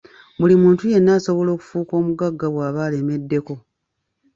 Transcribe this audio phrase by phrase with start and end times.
[0.39, 3.53] Buli muntu yenna asobola okufuuka omugagga bwaba alemeddeko.